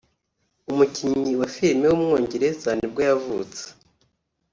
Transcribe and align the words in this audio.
umukinnyi 0.71 1.33
wa 1.39 1.47
filime 1.55 1.85
w’umwongereza 1.87 2.69
ni 2.75 2.87
bwo 2.91 3.01
yavutse 3.09 3.63